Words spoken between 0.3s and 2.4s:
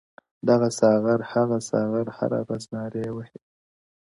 دغه ساغر هغه ساغر هره